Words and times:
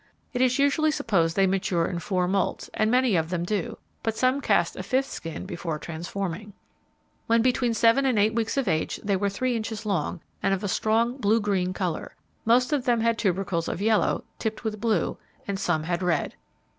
It 0.33 0.41
is 0.41 0.57
usually 0.57 0.89
supposed 0.89 1.35
they 1.35 1.45
mature 1.45 1.85
in 1.85 1.99
four 1.99 2.27
moults, 2.27 2.71
and 2.73 2.89
many 2.89 3.15
of 3.15 3.29
them 3.29 3.43
do, 3.43 3.77
but 4.01 4.17
some 4.17 4.41
cast 4.41 4.75
a 4.75 4.81
fifth 4.81 5.11
skin 5.11 5.45
before 5.45 5.77
transforming. 5.77 6.53
When 7.27 7.43
between 7.43 7.75
seven 7.75 8.07
and 8.07 8.17
eight 8.17 8.33
weeks 8.33 8.57
of 8.57 8.67
age, 8.67 8.99
they 9.03 9.15
were 9.15 9.29
three 9.29 9.55
inches 9.55 9.85
long, 9.85 10.21
and 10.41 10.55
of 10.55 10.67
strong 10.71 11.17
blue 11.17 11.39
green 11.39 11.71
colour. 11.71 12.15
Most 12.45 12.73
of 12.73 12.85
them 12.85 13.01
had 13.01 13.19
tubercles 13.19 13.67
of 13.67 13.79
yellow, 13.79 14.23
tipped 14.39 14.63
with 14.63 14.81
blue, 14.81 15.19
and 15.47 15.59
some 15.59 15.83
had 15.83 16.01
red. 16.01 16.33